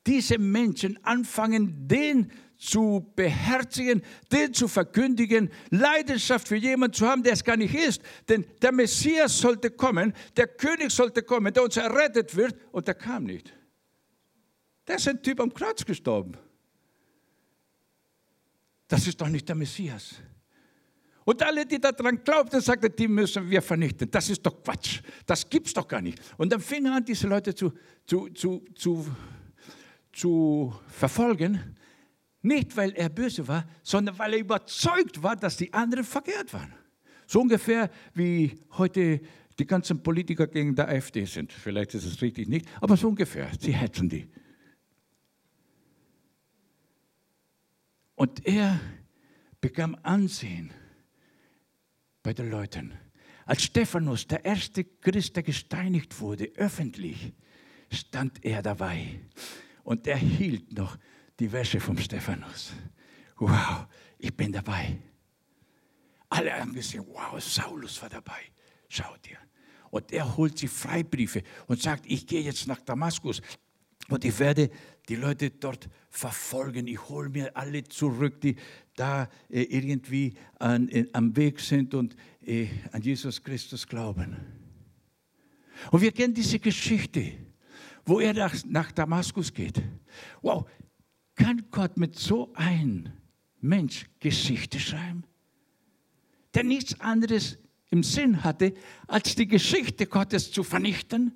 [0.06, 7.32] diese Menschen anfangen, den zu beherzigen, den zu verkündigen, Leidenschaft für jemanden zu haben, der
[7.32, 8.02] es gar nicht ist.
[8.28, 12.94] Denn der Messias sollte kommen, der König sollte kommen, der uns errettet wird, und der
[12.94, 13.52] kam nicht.
[14.86, 16.36] Der ist ein Typ am Kreuz gestorben.
[18.88, 20.16] Das ist doch nicht der Messias.
[21.30, 24.10] Und alle, die daran glaubten, sagten, die müssen wir vernichten.
[24.10, 25.00] Das ist doch Quatsch.
[25.24, 26.18] Das gibt es doch gar nicht.
[26.36, 27.72] Und dann fingen an, diese Leute zu,
[28.04, 29.06] zu, zu, zu,
[30.12, 31.76] zu verfolgen.
[32.42, 36.74] Nicht, weil er böse war, sondern weil er überzeugt war, dass die anderen verkehrt waren.
[37.28, 39.20] So ungefähr wie heute
[39.56, 41.52] die ganzen Politiker gegen die AfD sind.
[41.52, 43.48] Vielleicht ist es richtig nicht, aber so ungefähr.
[43.60, 44.26] Sie hetzen die.
[48.16, 48.80] Und er
[49.60, 50.72] bekam Ansehen
[52.22, 52.92] bei den Leuten.
[53.46, 57.32] Als Stephanus, der erste Christ, der gesteinigt wurde, öffentlich,
[57.90, 59.20] stand er dabei.
[59.82, 60.96] Und er hielt noch
[61.38, 62.72] die Wäsche vom Stephanus.
[63.36, 63.86] Wow,
[64.18, 64.98] ich bin dabei.
[66.28, 68.40] Alle haben gesehen, wow, Saulus war dabei.
[68.88, 69.38] Schau dir.
[69.90, 73.42] Und er holt sich Freibriefe und sagt, ich gehe jetzt nach Damaskus.
[74.08, 74.70] Und ich werde
[75.10, 76.86] die Leute dort verfolgen.
[76.86, 78.56] Ich hole mir alle zurück, die
[78.94, 84.36] da äh, irgendwie an, äh, am Weg sind und äh, an Jesus Christus glauben.
[85.90, 87.32] Und wir kennen diese Geschichte.
[88.04, 88.34] wo er
[88.66, 89.82] nach Damaskus geht.
[90.42, 90.68] Wow,
[91.34, 93.10] kann Gott mit so einem
[93.60, 95.24] Mensch Geschichte schreiben?
[96.54, 97.58] Der nichts anderes
[97.90, 98.74] im Sinn hatte,
[99.06, 101.32] als die Geschichte Gottes zu vernichten?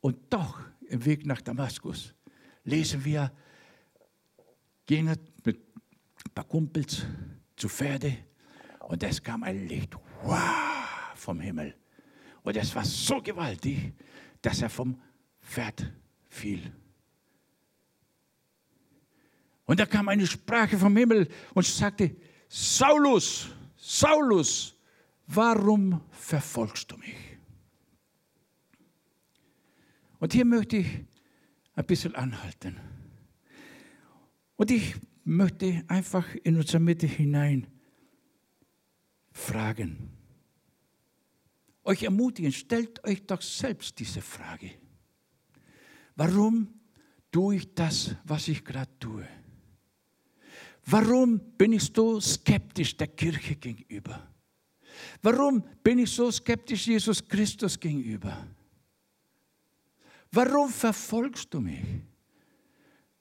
[0.00, 2.14] Und doch im Weg nach Damaskus
[2.64, 3.32] lesen wir,
[4.86, 5.06] gehen
[5.44, 5.58] mit
[6.24, 7.04] ein paar Kumpels
[7.56, 8.16] zu Pferde
[8.80, 9.96] und es kam ein Licht
[11.14, 11.74] vom Himmel.
[12.42, 13.92] Und es war so gewaltig,
[14.40, 15.00] dass er vom
[15.40, 15.92] Pferd
[16.28, 16.72] fiel.
[19.64, 22.14] Und da kam eine Sprache vom Himmel und sagte,
[22.48, 24.76] Saulus, Saulus,
[25.26, 27.25] warum verfolgst du mich?
[30.26, 30.88] Und hier möchte ich
[31.74, 32.76] ein bisschen anhalten.
[34.56, 37.68] Und ich möchte einfach in unsere Mitte hinein
[39.30, 40.10] fragen.
[41.84, 44.72] Euch ermutigen, stellt euch doch selbst diese Frage.
[46.16, 46.74] Warum
[47.30, 49.28] tue ich das, was ich gerade tue?
[50.86, 54.28] Warum bin ich so skeptisch der Kirche gegenüber?
[55.22, 58.55] Warum bin ich so skeptisch Jesus Christus gegenüber?
[60.36, 61.82] Warum verfolgst du mich?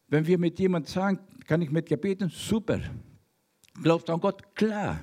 [0.09, 2.29] Wenn wir mit jemandem sagen, kann ich mit dir beten?
[2.29, 2.81] Super.
[3.81, 4.53] Glaubst du an Gott?
[4.53, 4.99] Klar.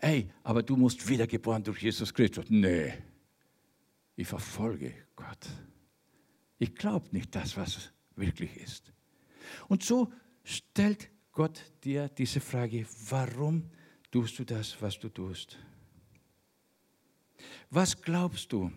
[0.00, 2.46] Ey, aber du musst wiedergeboren durch Jesus Christus.
[2.48, 2.92] Nee,
[4.16, 5.46] ich verfolge Gott.
[6.58, 8.92] Ich glaube nicht das, was wirklich ist.
[9.68, 13.70] Und so stellt Gott dir diese Frage, warum
[14.10, 15.56] tust du das, was du tust?
[17.70, 18.72] Was glaubst du,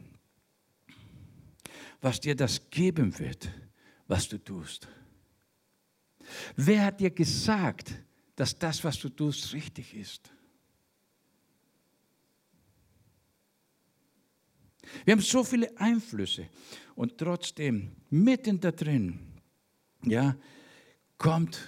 [2.02, 3.50] was dir das geben wird,
[4.08, 4.88] was du tust?
[6.56, 7.94] Wer hat dir gesagt,
[8.36, 10.32] dass das, was du tust, richtig ist?
[15.06, 16.50] Wir haben so viele Einflüsse
[16.96, 19.20] und trotzdem mitten da drin,
[20.04, 20.36] ja,
[21.18, 21.60] kommt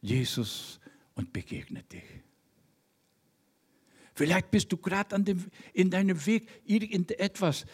[0.00, 0.80] Jesus
[1.14, 2.02] und begegnet dich.
[4.14, 5.16] Vielleicht bist du gerade
[5.72, 7.64] in deinem Weg, irgendetwas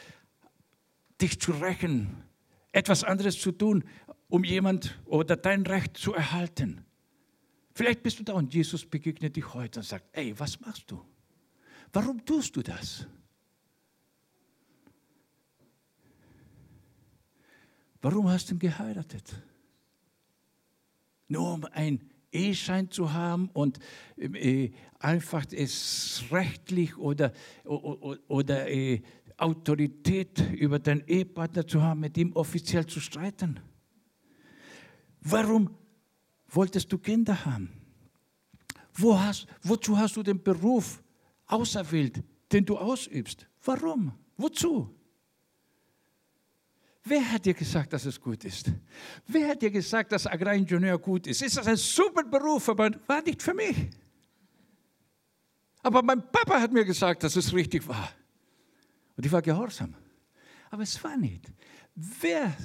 [1.20, 2.22] dich zu rächen,
[2.72, 3.84] etwas anderes zu tun,
[4.28, 6.84] um jemand oder dein Recht zu erhalten.
[7.72, 11.04] Vielleicht bist du da und Jesus begegnet dich heute und sagt, ey, was machst du?
[11.92, 13.06] Warum tust du das?
[18.02, 19.34] Warum hast du ihn geheiratet?
[21.28, 22.00] Nur um ein
[22.30, 23.78] Eheschein zu haben und
[24.16, 27.32] äh, einfach es rechtlich oder,
[27.64, 29.00] oder, oder äh,
[29.36, 33.60] Autorität über deinen Ehepartner zu haben, mit ihm offiziell zu streiten.
[35.20, 35.70] Warum
[36.48, 37.70] wolltest du Kinder haben?
[38.94, 41.02] Wo hast, wozu hast du den Beruf
[41.46, 43.46] auserwählt, den du ausübst?
[43.64, 44.12] Warum?
[44.36, 44.94] Wozu?
[47.02, 48.72] Wer hat dir gesagt, dass es gut ist?
[49.26, 51.42] Wer hat dir gesagt, dass Agraringenieur gut ist?
[51.42, 53.90] Ist das ein super Beruf, aber war nicht für mich.
[55.82, 58.10] Aber mein Papa hat mir gesagt, dass es richtig war.
[59.16, 59.94] Und ich war gehorsam.
[60.70, 61.52] Aber es war nicht.
[61.94, 62.56] Wer,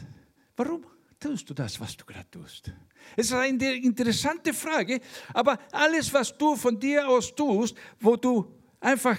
[0.55, 0.85] warum
[1.19, 2.71] tust du das, was du gerade tust?
[3.15, 4.99] Es ist eine interessante Frage,
[5.33, 9.17] aber alles, was du von dir aus tust, wo du einfach,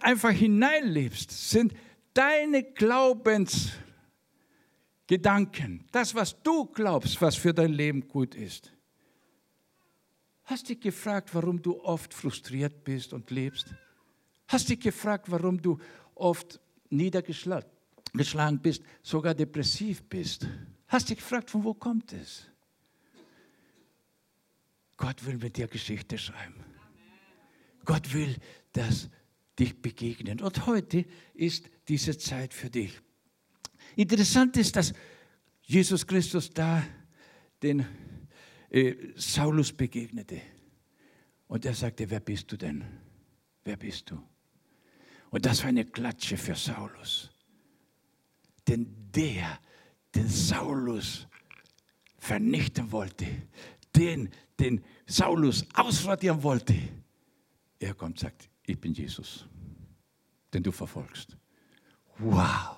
[0.00, 1.74] einfach hineinlebst, sind
[2.12, 3.70] deine Glaubens-
[5.10, 8.72] Gedanken, das, was du glaubst, was für dein Leben gut ist.
[10.44, 13.74] Hast dich gefragt, warum du oft frustriert bist und lebst?
[14.46, 15.78] Hast dich gefragt, warum du
[16.20, 20.46] oft niedergeschlagen bist, sogar depressiv bist?
[20.88, 22.46] Hast dich gefragt, von wo kommt es?
[24.96, 26.64] Gott will mit dir Geschichte schreiben.
[27.84, 28.36] Gott will,
[28.72, 29.08] dass
[29.58, 30.40] dich begegnen.
[30.40, 31.04] Und heute
[31.34, 33.00] ist diese Zeit für dich.
[33.96, 34.92] Interessant ist, dass
[35.62, 36.82] Jesus Christus da
[37.62, 37.86] den
[38.70, 40.40] äh, Saulus begegnete.
[41.48, 42.84] Und er sagte, wer bist du denn?
[43.64, 44.22] Wer bist du?
[45.30, 47.30] Und das war eine Klatsche für Saulus.
[48.66, 49.58] Denn der,
[50.14, 51.26] den Saulus
[52.18, 53.26] vernichten wollte,
[53.94, 56.76] den, den Saulus ausradieren wollte,
[57.78, 59.46] er kommt und sagt, ich bin Jesus,
[60.52, 61.36] den du verfolgst.
[62.18, 62.76] Wow!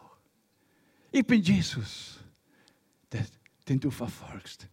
[1.10, 2.20] Ich bin Jesus,
[3.68, 4.68] den du verfolgst.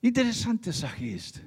[0.00, 1.40] Interessante Sache ist,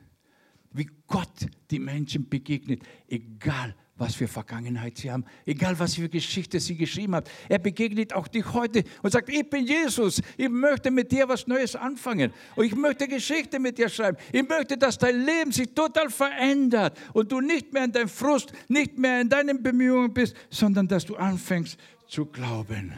[0.72, 6.59] wie Gott die Menschen begegnet, egal was für Vergangenheit sie haben, egal was für Geschichte
[6.59, 7.27] sie geschrieben haben.
[7.47, 11.45] Er begegnet auch dich heute und sagt, ich bin Jesus, ich möchte mit dir was
[11.45, 14.17] Neues anfangen und ich möchte Geschichte mit dir schreiben.
[14.33, 18.51] Ich möchte, dass dein Leben sich total verändert und du nicht mehr in deinem Frust,
[18.67, 22.93] nicht mehr in deinen Bemühungen bist, sondern dass du anfängst zu glauben.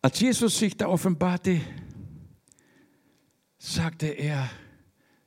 [0.00, 1.60] Als Jesus sich da offenbarte,
[3.64, 4.50] sagte er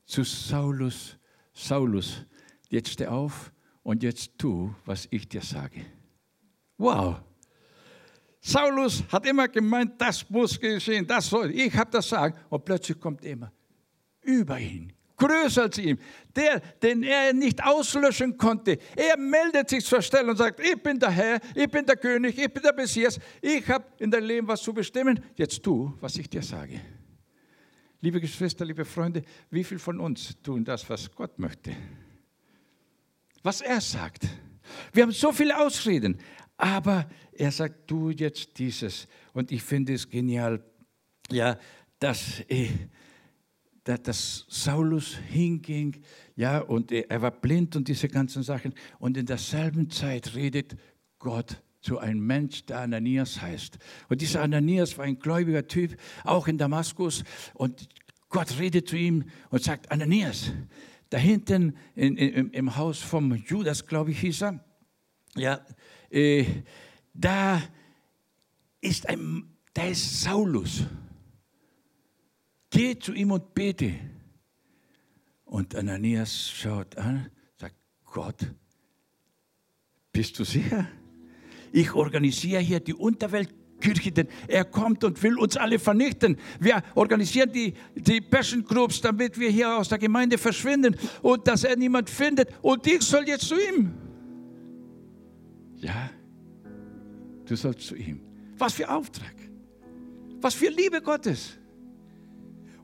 [0.06, 1.18] zu Saulus,
[1.54, 2.26] Saulus,
[2.70, 5.82] jetzt steh auf und jetzt tu, was ich dir sage.
[6.78, 7.18] Wow.
[8.40, 12.38] Saulus hat immer gemeint, das muss geschehen, das soll, ich habe das sagen.
[12.50, 13.52] Und plötzlich kommt immer
[14.22, 15.98] über ihn, größer als ihm,
[16.36, 18.78] der, den er nicht auslöschen konnte.
[18.96, 22.38] Er meldet sich zur Stelle und sagt, ich bin der Herr, ich bin der König,
[22.38, 26.16] ich bin der Messias, ich habe in dein Leben was zu bestimmen, jetzt tu, was
[26.18, 26.80] ich dir sage.
[28.00, 31.76] Liebe Geschwister, liebe Freunde, wie viele von uns tun das, was Gott möchte?
[33.42, 34.28] Was er sagt.
[34.94, 36.20] Wir haben so viele Ausreden,
[36.58, 39.08] aber er sagt, tu jetzt dieses.
[39.34, 40.64] Und ich finde es genial,
[41.32, 41.58] ja,
[41.98, 42.70] dass, äh,
[43.84, 46.04] dass Saulus hinging,
[46.36, 48.76] ja, und er war blind und diese ganzen Sachen.
[49.00, 50.76] Und in derselben Zeit redet
[51.18, 53.80] Gott zu einem Mensch, der Ananias heißt.
[54.10, 55.96] Und dieser Ananias war ein gläubiger Typ,
[56.26, 57.24] auch in Damaskus.
[57.54, 57.88] Und
[58.28, 60.52] Gott redet zu ihm und sagt, Ananias,
[61.10, 64.66] da hinten in, in, im Haus vom Judas, glaube ich, hieß er,
[65.38, 65.66] ja,
[66.10, 66.46] äh,
[67.14, 67.64] da
[68.82, 70.84] ist ein, da ist Saulus.
[72.70, 73.94] Geh zu ihm und bete.
[75.46, 78.46] Und Ananias schaut an, sagt, Gott,
[80.12, 80.86] bist du sicher?
[81.72, 86.38] Ich organisiere hier die Unterweltkirche, denn er kommt und will uns alle vernichten.
[86.60, 91.64] Wir organisieren die, die Passion Groups, damit wir hier aus der Gemeinde verschwinden und dass
[91.64, 92.50] er niemand findet.
[92.62, 93.94] Und ich soll jetzt zu ihm.
[95.78, 96.10] Ja,
[97.46, 98.22] du sollst zu ihm.
[98.58, 99.36] Was für Auftrag.
[100.42, 101.58] Was für Liebe Gottes.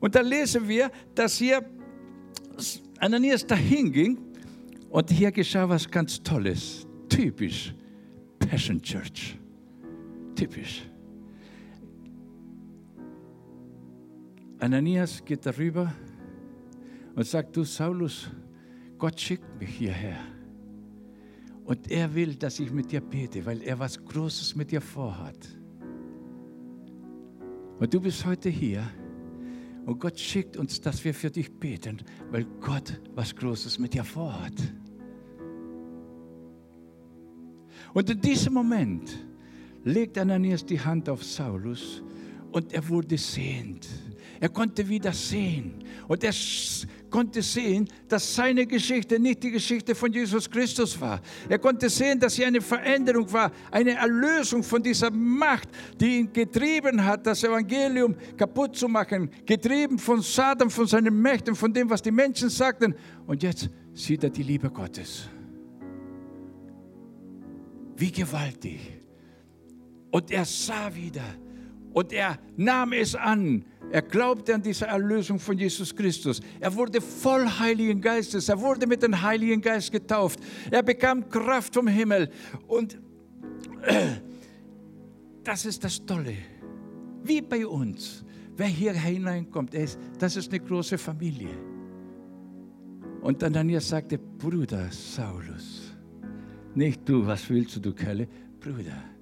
[0.00, 1.64] Und dann lesen wir, dass hier
[2.98, 4.18] Ananias dahin ging
[4.90, 6.86] und hier geschah was ganz Tolles.
[7.08, 7.74] Typisch
[8.54, 9.36] Passion Church.
[10.36, 10.88] Typisch.
[14.60, 15.92] Ananias geht darüber
[17.16, 18.30] und sagt, du Saulus,
[18.96, 20.18] Gott schickt mich hierher.
[21.64, 25.48] Und er will, dass ich mit dir bete, weil er was Großes mit dir vorhat.
[27.80, 28.88] Und du bist heute hier
[29.84, 34.04] und Gott schickt uns, dass wir für dich beten, weil Gott was Großes mit dir
[34.04, 34.54] vorhat.
[37.94, 39.24] Und in diesem Moment
[39.84, 42.02] legt Ananias die Hand auf Saulus
[42.50, 43.88] und er wurde sehend.
[44.40, 45.82] Er konnte wieder sehen.
[46.08, 46.32] Und er
[47.08, 51.20] konnte sehen, dass seine Geschichte nicht die Geschichte von Jesus Christus war.
[51.48, 55.68] Er konnte sehen, dass sie eine Veränderung war, eine Erlösung von dieser Macht,
[56.00, 61.54] die ihn getrieben hat, das Evangelium kaputt zu machen, getrieben von Satan, von seinen Mächten,
[61.54, 62.94] von dem, was die Menschen sagten.
[63.26, 65.28] Und jetzt sieht er die Liebe Gottes.
[67.96, 68.80] Wie gewaltig.
[70.10, 71.24] Und er sah wieder
[71.92, 73.64] und er nahm es an.
[73.90, 76.40] Er glaubte an diese Erlösung von Jesus Christus.
[76.58, 78.48] Er wurde voll Heiligen Geistes.
[78.48, 80.40] Er wurde mit dem Heiligen Geist getauft.
[80.70, 82.28] Er bekam Kraft vom Himmel.
[82.66, 82.98] Und
[85.44, 86.34] das ist das Tolle.
[87.22, 88.24] Wie bei uns.
[88.56, 89.74] Wer hier hineinkommt,
[90.18, 91.56] das ist eine große Familie.
[93.20, 95.93] Und dann Ananias sagte, Bruder Saulus,
[96.76, 98.28] nicht du, was willst du, du Kerle,
[98.60, 99.14] Bruder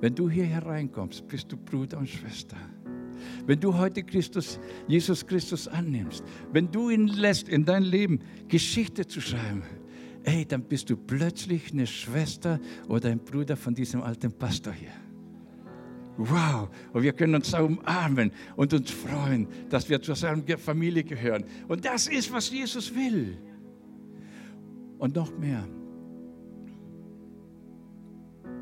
[0.00, 2.56] wenn du hier hereinkommst, bist du Bruder und Schwester.
[3.46, 9.06] Wenn du heute Christus, Jesus Christus annimmst, wenn du ihn lässt, in dein Leben Geschichte
[9.06, 9.62] zu schreiben,
[10.22, 14.92] ey, dann bist du plötzlich eine Schwester oder ein Bruder von diesem alten Pastor hier.
[16.16, 21.44] Wow, und wir können uns umarmen und uns freuen, dass wir zu seiner Familie gehören.
[21.68, 23.38] Und das ist, was Jesus will.
[24.98, 25.64] Und noch mehr.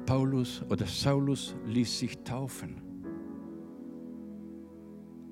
[0.06, 2.80] Paulus oder Saulus ließ sich taufen.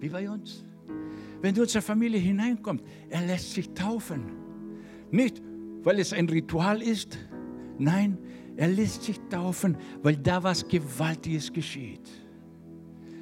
[0.00, 0.64] Wie bei uns.
[1.40, 4.24] Wenn du in unsere Familie hineinkommst, er lässt sich taufen.
[5.10, 5.40] Nicht,
[5.82, 7.18] weil es ein Ritual ist.
[7.78, 8.18] Nein,
[8.56, 12.08] er lässt sich taufen, weil da was Gewaltiges geschieht.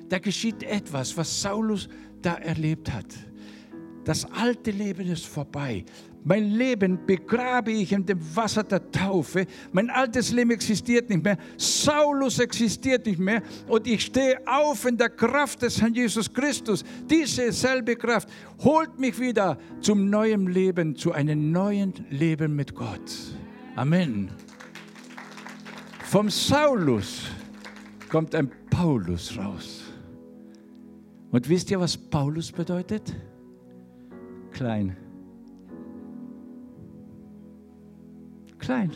[0.08, 1.88] Da geschieht etwas, was Saulus
[2.20, 3.06] da erlebt hat.
[4.04, 5.84] Das alte Leben ist vorbei.
[6.24, 9.46] Mein Leben begrabe ich in dem Wasser der Taufe.
[9.72, 11.36] Mein altes Leben existiert nicht mehr.
[11.56, 13.42] Saulus existiert nicht mehr.
[13.66, 16.84] Und ich stehe auf in der Kraft des Herrn Jesus Christus.
[17.10, 18.28] Diese selbe Kraft
[18.62, 23.12] holt mich wieder zum neuen Leben, zu einem neuen Leben mit Gott.
[23.74, 24.30] Amen.
[26.04, 27.22] Vom Saulus
[28.08, 29.80] kommt ein Paulus raus.
[31.32, 33.12] Und wisst ihr, was Paulus bedeutet?
[34.52, 34.96] Klein
[38.62, 38.92] Klein.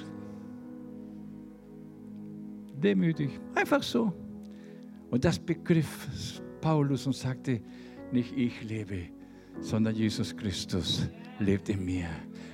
[2.80, 3.30] Demütig.
[3.54, 4.12] Einfach so.
[5.10, 7.60] Und das begriff Paulus und sagte,
[8.12, 9.08] nicht ich lebe,
[9.60, 11.08] sondern Jesus Christus
[11.40, 12.06] lebt in mir.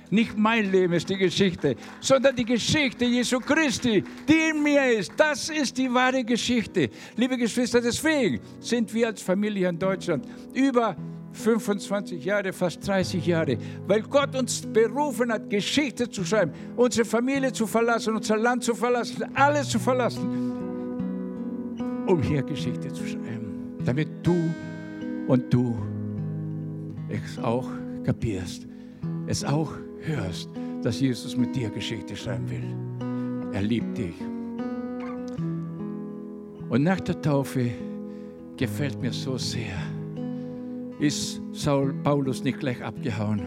[0.09, 5.13] Nicht mein Leben ist die Geschichte, sondern die Geschichte Jesu Christi, die in mir ist.
[5.15, 6.89] Das ist die wahre Geschichte.
[7.15, 10.95] Liebe Geschwister, deswegen sind wir als Familie in Deutschland über
[11.33, 13.57] 25 Jahre, fast 30 Jahre,
[13.87, 18.75] weil Gott uns berufen hat, Geschichte zu schreiben, unsere Familie zu verlassen, unser Land zu
[18.75, 20.53] verlassen, alles zu verlassen,
[22.07, 24.35] um hier Geschichte zu schreiben, damit du
[25.27, 25.75] und du
[27.09, 27.67] es auch
[28.03, 28.67] kapierst,
[29.27, 29.71] es auch
[30.01, 30.49] hörst,
[30.81, 33.53] dass Jesus mit dir Geschichte schreiben will.
[33.53, 34.15] Er liebt dich.
[36.69, 37.69] Und nach der Taufe
[38.57, 39.77] gefällt mir so sehr,
[41.03, 43.41] ist Saul Paulus nicht gleich abgehauen,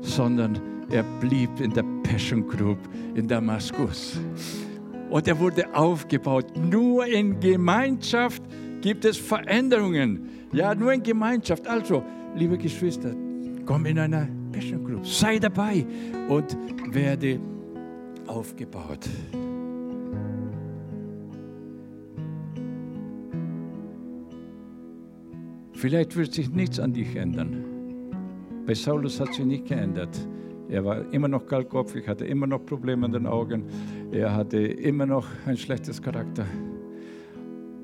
[0.00, 0.58] sondern
[0.90, 2.78] er blieb in der Passion Group
[3.14, 4.18] in Damaskus.
[5.10, 6.46] Und er wurde aufgebaut.
[6.56, 8.42] Nur in Gemeinschaft
[8.80, 10.28] gibt es Veränderungen.
[10.52, 11.66] Ja, nur in Gemeinschaft.
[11.66, 12.02] Also,
[12.34, 13.14] liebe Geschwister,
[13.66, 15.84] komm in einer Passion Group, sei dabei
[16.28, 16.56] und
[16.92, 17.38] werde
[18.26, 19.06] aufgebaut.
[25.76, 27.62] Vielleicht wird sich nichts an dich ändern.
[28.66, 30.16] Bei Saulus hat sich nicht geändert.
[30.70, 33.64] Er war immer noch kaltkopfig, hatte immer noch Probleme an den Augen.
[34.10, 36.46] Er hatte immer noch ein schlechtes Charakter.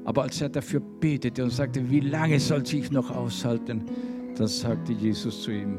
[0.04, 3.84] Aber als er dafür betete und sagte, wie lange soll ich noch aushalten,
[4.36, 5.76] dann sagte Jesus zu ihm,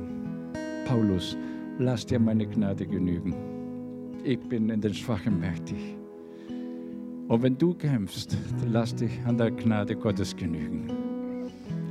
[0.85, 1.35] Paulus,
[1.79, 3.33] lass dir meine Gnade genügen.
[4.23, 5.97] Ich bin in den Schwachen mächtig.
[7.27, 11.02] Und wenn du kämpfst, dann lass dich an der Gnade Gottes genügen.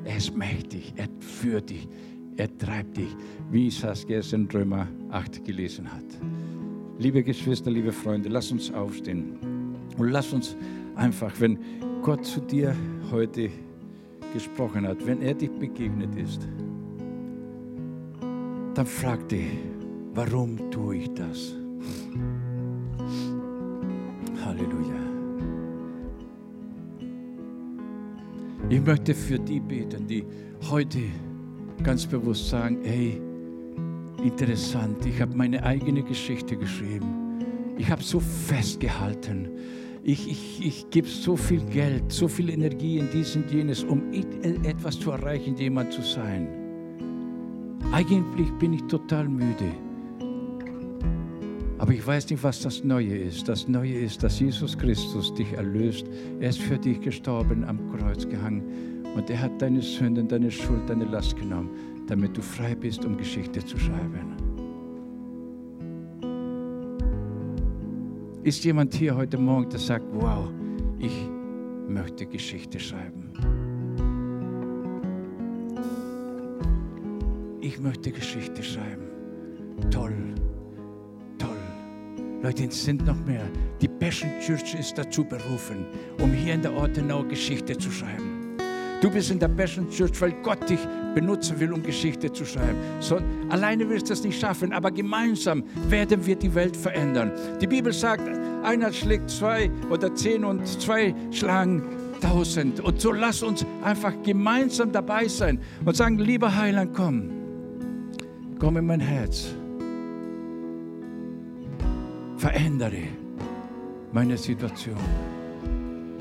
[0.04, 1.88] Er ist mächtig, er führt dich,
[2.36, 3.14] er treibt dich,
[3.50, 6.04] wie Saskia es in Römer 8 gelesen hat.
[6.98, 9.38] Liebe Geschwister, liebe Freunde, lass uns aufstehen
[9.96, 10.56] und lass uns
[10.96, 11.58] einfach, wenn
[12.02, 12.74] Gott zu dir
[13.10, 13.50] heute
[14.32, 16.48] gesprochen hat, wenn er dich begegnet ist,
[18.74, 19.50] dann frag dich,
[20.14, 21.54] warum tue ich das?
[24.44, 25.01] Halleluja.
[28.68, 30.24] Ich möchte für die beten, die
[30.70, 31.00] heute
[31.82, 33.20] ganz bewusst sagen, hey,
[34.24, 37.06] interessant, ich habe meine eigene Geschichte geschrieben.
[37.76, 39.48] Ich habe so festgehalten.
[40.04, 44.12] Ich, ich, ich gebe so viel Geld, so viel Energie in dies und jenes, um
[44.12, 46.48] etwas zu erreichen, jemand zu sein.
[47.92, 49.72] Eigentlich bin ich total müde.
[51.82, 53.48] Aber ich weiß nicht, was das Neue ist.
[53.48, 56.06] Das Neue ist, dass Jesus Christus dich erlöst.
[56.38, 59.02] Er ist für dich gestorben, am Kreuz gehangen.
[59.16, 61.70] Und er hat deine Sünden, deine Schuld, deine Last genommen,
[62.06, 64.36] damit du frei bist, um Geschichte zu schreiben.
[68.44, 70.48] Ist jemand hier heute Morgen, der sagt, wow,
[71.00, 71.28] ich
[71.88, 73.32] möchte Geschichte schreiben?
[77.60, 79.08] Ich möchte Geschichte schreiben.
[79.90, 80.32] Toll.
[82.42, 83.44] Leute, es sind noch mehr.
[83.80, 85.86] Die Passion Church ist dazu berufen,
[86.20, 88.56] um hier in der Ortenau Geschichte zu schreiben.
[89.00, 90.80] Du bist in der Passion Church, weil Gott dich
[91.14, 92.76] benutzen will, um Geschichte zu schreiben.
[92.98, 97.30] So, alleine wirst du es nicht schaffen, aber gemeinsam werden wir die Welt verändern.
[97.60, 98.28] Die Bibel sagt,
[98.64, 101.84] einer schlägt zwei oder zehn und zwei schlagen
[102.20, 102.80] tausend.
[102.80, 107.30] Und so lass uns einfach gemeinsam dabei sein und sagen, lieber Heiland, komm,
[108.58, 109.54] komm in mein Herz
[112.62, 113.08] verändere
[114.12, 114.96] meine Situation.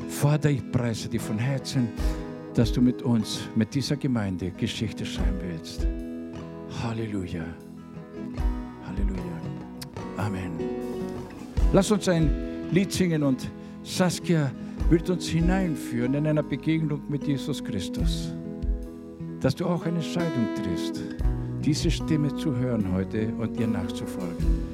[0.10, 1.90] Vater, ich preise dich von Herzen,
[2.56, 5.86] dass du mit uns, mit dieser Gemeinde Geschichte schreiben willst.
[6.82, 7.46] Halleluja.
[8.88, 9.38] Halleluja.
[10.18, 10.52] Amen.
[11.74, 12.32] Lass uns ein
[12.72, 13.48] Lied singen und
[13.84, 14.52] Saskia
[14.90, 18.34] wird uns hineinführen in einer Begegnung mit Jesus Christus.
[19.42, 21.04] Dass du auch eine Entscheidung triffst,
[21.64, 24.71] diese Stimme zu hören heute und ihr nachzufolgen.